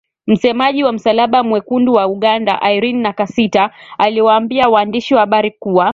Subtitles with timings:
[0.27, 5.89] Msemaji wa Msalaba Mwekundu wa Uganda Irene Nakasita aliwaambia waandishi wa habari kuwa